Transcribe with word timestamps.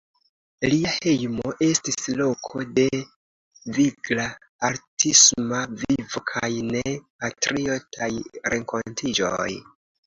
Lia 0.69 0.93
hejmo 1.07 1.51
estis 1.65 2.07
loko 2.21 2.63
de 2.79 2.87
vigla 3.77 4.27
artisma 4.71 5.63
vivo 5.85 6.25
kaj 6.35 6.53
de 6.75 6.99
patriotaj 7.29 8.15
renkontiĝoj. 8.57 9.49